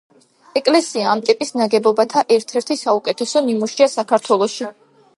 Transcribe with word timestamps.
ეკლესია 0.61 1.03
ამ 1.11 1.21
ტიპის 1.27 1.53
ნაგებობათა 1.61 2.25
ერთ-ერთი 2.39 2.81
საუკეთესო 2.87 3.47
ნიმუშია 3.51 3.93
საქართველოში. 3.99 4.77